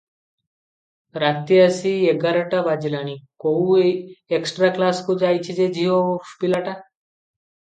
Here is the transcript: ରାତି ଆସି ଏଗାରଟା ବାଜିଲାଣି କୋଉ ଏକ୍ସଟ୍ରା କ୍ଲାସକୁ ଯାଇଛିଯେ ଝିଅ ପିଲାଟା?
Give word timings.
ରାତି 1.23 1.59
ଆସି 1.65 1.91
ଏଗାରଟା 2.13 2.61
ବାଜିଲାଣି 2.69 3.13
କୋଉ 3.45 3.77
ଏକ୍ସଟ୍ରା 3.83 4.73
କ୍ଲାସକୁ 4.79 5.17
ଯାଇଛିଯେ 5.27 5.69
ଝିଅ 5.77 6.01
ପିଲାଟା? 6.41 6.75